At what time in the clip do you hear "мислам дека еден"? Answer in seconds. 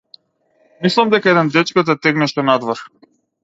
0.85-1.47